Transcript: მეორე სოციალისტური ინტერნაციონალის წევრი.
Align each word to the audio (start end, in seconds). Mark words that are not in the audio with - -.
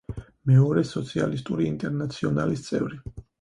მეორე 0.51 0.83
სოციალისტური 0.91 1.67
ინტერნაციონალის 1.73 2.67
წევრი. 2.71 3.01